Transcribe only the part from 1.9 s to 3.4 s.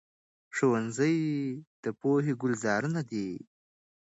پوهې ګلزارونه دي.